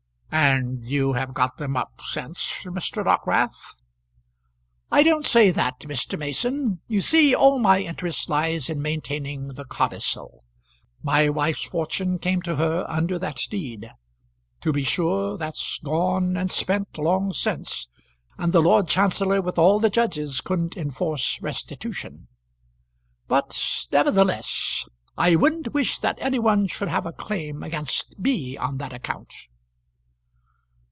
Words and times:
"And 0.33 0.85
you 0.87 1.11
have 1.13 1.33
got 1.33 1.57
them 1.57 1.75
up 1.75 1.99
since, 2.01 2.39
Mr. 2.63 3.03
Dockwrath?" 3.03 3.75
"I 4.89 5.03
don't 5.03 5.25
say 5.25 5.51
that, 5.51 5.81
Mr. 5.81 6.17
Mason. 6.17 6.79
You 6.87 7.01
see 7.01 7.35
all 7.35 7.59
my 7.59 7.81
interest 7.81 8.29
lies 8.29 8.69
in 8.69 8.81
maintaining 8.81 9.49
the 9.49 9.65
codicil. 9.65 10.45
My 11.03 11.27
wife's 11.27 11.65
fortune 11.65 12.17
came 12.17 12.41
to 12.43 12.55
her 12.55 12.85
under 12.87 13.19
that 13.19 13.41
deed. 13.49 13.91
To 14.61 14.71
be 14.71 14.83
sure 14.83 15.37
that's 15.37 15.79
gone 15.83 16.37
and 16.37 16.49
spent 16.49 16.97
long 16.97 17.33
since, 17.33 17.89
and 18.37 18.53
the 18.53 18.61
Lord 18.61 18.87
Chancellor 18.87 19.41
with 19.41 19.57
all 19.57 19.81
the 19.81 19.89
judges 19.89 20.39
couldn't 20.39 20.77
enforce 20.77 21.41
restitution; 21.41 22.29
but, 23.27 23.85
nevertheless, 23.91 24.85
I 25.17 25.35
wouldn't 25.35 25.73
wish 25.73 25.99
that 25.99 26.17
any 26.21 26.39
one 26.39 26.67
should 26.67 26.87
have 26.89 27.05
a 27.05 27.11
claim 27.13 27.61
against 27.63 28.17
me 28.17 28.55
on 28.57 28.77
that 28.77 28.93
account." 28.93 29.33